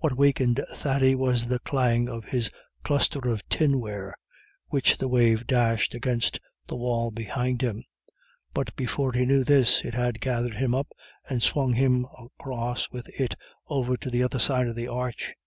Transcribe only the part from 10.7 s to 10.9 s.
up